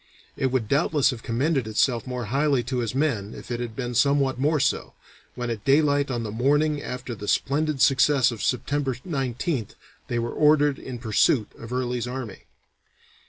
[0.35, 3.93] It would doubtless have commended itself more highly to his men if it had been
[3.93, 4.95] somewhat more so,
[5.35, 9.75] when at daylight on the morning after the splendid success of September 19th
[10.07, 12.45] they were ordered in pursuit of Early's army.